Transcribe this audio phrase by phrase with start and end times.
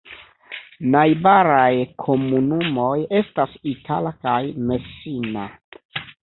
[0.93, 1.73] Najbaraj
[2.05, 4.41] komunumoj estas Itala kaj
[4.73, 5.47] Messina.